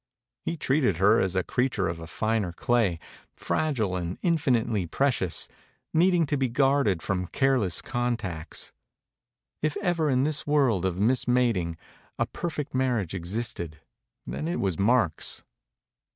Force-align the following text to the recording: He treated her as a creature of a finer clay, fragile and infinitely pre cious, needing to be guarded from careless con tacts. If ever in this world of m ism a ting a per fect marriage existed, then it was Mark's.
He 0.43 0.57
treated 0.57 0.97
her 0.97 1.19
as 1.21 1.35
a 1.35 1.43
creature 1.43 1.87
of 1.87 1.99
a 1.99 2.07
finer 2.07 2.53
clay, 2.53 2.97
fragile 3.35 3.95
and 3.95 4.17
infinitely 4.23 4.87
pre 4.87 5.11
cious, 5.11 5.47
needing 5.93 6.25
to 6.25 6.37
be 6.37 6.49
guarded 6.49 7.03
from 7.03 7.27
careless 7.27 7.83
con 7.83 8.17
tacts. 8.17 8.71
If 9.61 9.77
ever 9.77 10.09
in 10.09 10.23
this 10.23 10.47
world 10.47 10.85
of 10.85 10.97
m 10.97 11.11
ism 11.11 11.37
a 11.37 11.53
ting 11.53 11.77
a 12.17 12.25
per 12.25 12.49
fect 12.49 12.73
marriage 12.73 13.13
existed, 13.13 13.77
then 14.25 14.47
it 14.47 14.59
was 14.59 14.79
Mark's. 14.79 15.43